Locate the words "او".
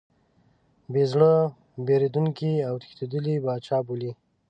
2.67-2.75